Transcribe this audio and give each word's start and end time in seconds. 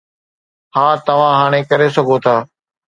ها، 0.77 0.85
توهان 1.11 1.37
هاڻي 1.41 1.61
ڪري 1.75 1.87
سگهو 2.01 2.17
ٿا 2.27 2.35